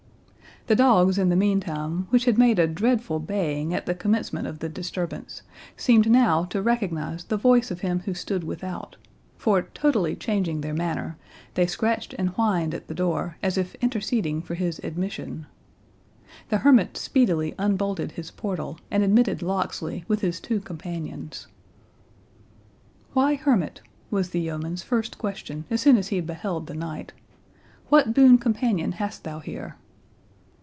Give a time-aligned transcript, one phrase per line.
[0.67, 4.59] The dogs, in the meantime, which had made a dreadful baying at the commencement of
[4.59, 5.41] the disturbance,
[5.75, 8.95] seemed now to recognise the voice of him who stood without;
[9.39, 11.17] for, totally changing their manner,
[11.55, 15.47] they scratched and whined at the door, as if interceding for his admission.
[16.49, 21.47] The hermit speedily unbolted his portal, and admitted Locksley, with his two companions.
[23.13, 23.81] "Why, hermit,"
[24.11, 27.13] was the yeoman's first question as soon as he beheld the knight,
[27.89, 29.75] "what boon companion hast thou here?"